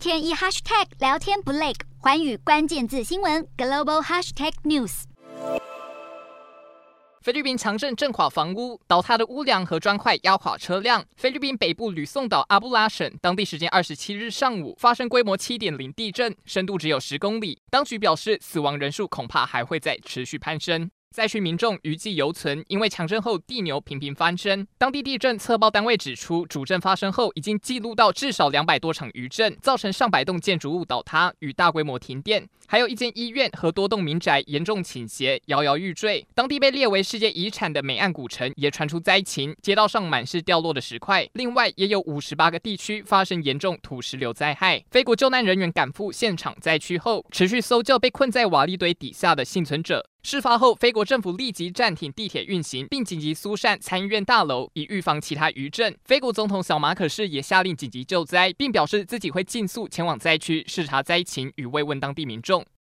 [0.00, 5.02] 天一 hashtag 聊天不累，环宇关键字新闻 global hashtag news。
[7.20, 11.04] 菲律宾强震震垮房屋，倒塌的屋梁和砖块压垮车辆。
[11.18, 17.60] 菲律宾北部吕宋岛阿布拉省，当地时间二十七日上午发生规模七点零地震，深度只有十公里。
[17.70, 20.90] 当局表示，死亡人数恐怕还会再持续攀升。
[21.12, 24.64] 灾区民众余悸犹存，因为强震后地牛频频翻身。
[24.78, 36.24] 当地地震测报单位指出，主震发生后已经记录到至少两百多场余震，造成上百栋建筑物倒塌与大规模停电，还有一间医院和多栋民宅严重倾斜，摇摇欲坠。
[36.32, 41.28] 当地被列为世界遗产的美岸古城也传出灾情，街道上满是掉落的石块。
[41.32, 44.84] 另外，也有五十八个地区发生严重土石流灾害。
[44.92, 50.06] 菲国救难人员赶赴现场灾区后，持续搜救被困在瓦砾堆底下的幸存者。
[50.22, 55.96] 事发后，菲国政府立即暂停地铁运行，并紧急疏散参议院大楼，以预防其他余震。
[56.04, 62.64] 菲国总统小马可是也下令紧急救灾，并表示自己会尽速前往灾区视察灾情与慰问当地民众。